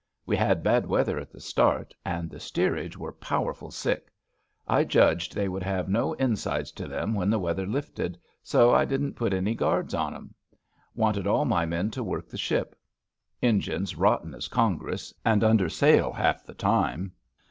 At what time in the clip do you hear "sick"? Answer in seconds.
3.69-4.11